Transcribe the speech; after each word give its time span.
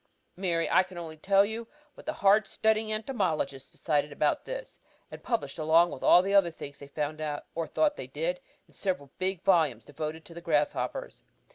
"Mary, 0.35 0.67
I 0.67 0.81
can 0.81 0.97
only 0.97 1.15
tell 1.17 1.45
you 1.45 1.67
what 1.93 2.07
the 2.07 2.13
hard 2.25 2.47
studying 2.47 2.91
entomologists 2.91 3.69
decided 3.69 4.11
about 4.11 4.45
this, 4.45 4.79
and 5.11 5.21
published 5.21 5.59
along 5.59 5.91
with 5.91 6.01
all 6.01 6.23
the 6.23 6.33
other 6.33 6.49
things 6.49 6.79
they 6.79 6.87
found 6.87 7.21
out, 7.21 7.45
or 7.53 7.67
thought 7.67 7.97
they 7.97 8.07
did, 8.07 8.39
in 8.67 8.73
several 8.73 9.11
big 9.19 9.43
volumes 9.43 9.85
devoted 9.85 10.25
to 10.25 10.33
the 10.33 10.41
grasshoppers. 10.41 11.21